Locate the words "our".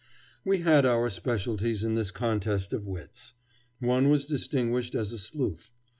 0.83-1.11